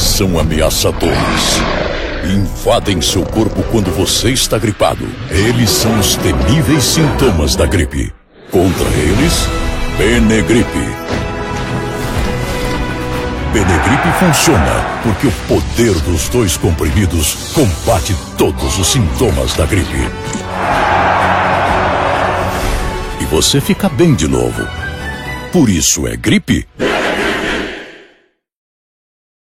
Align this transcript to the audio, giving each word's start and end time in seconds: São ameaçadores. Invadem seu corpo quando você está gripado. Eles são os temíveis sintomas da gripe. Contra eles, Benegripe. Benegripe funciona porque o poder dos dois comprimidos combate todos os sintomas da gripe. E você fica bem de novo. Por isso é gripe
São 0.00 0.38
ameaçadores. 0.38 1.60
Invadem 2.24 3.02
seu 3.02 3.22
corpo 3.22 3.62
quando 3.64 3.94
você 3.94 4.30
está 4.30 4.56
gripado. 4.56 5.06
Eles 5.30 5.68
são 5.68 5.98
os 5.98 6.16
temíveis 6.16 6.84
sintomas 6.84 7.54
da 7.54 7.66
gripe. 7.66 8.10
Contra 8.50 8.88
eles, 8.88 9.46
Benegripe. 9.98 10.88
Benegripe 13.52 14.08
funciona 14.18 15.02
porque 15.02 15.26
o 15.26 15.32
poder 15.46 15.92
dos 16.00 16.30
dois 16.30 16.56
comprimidos 16.56 17.52
combate 17.52 18.16
todos 18.38 18.78
os 18.78 18.86
sintomas 18.86 19.52
da 19.52 19.66
gripe. 19.66 20.08
E 23.20 23.24
você 23.26 23.60
fica 23.60 23.86
bem 23.90 24.14
de 24.14 24.26
novo. 24.26 24.66
Por 25.52 25.68
isso 25.68 26.06
é 26.06 26.16
gripe 26.16 26.66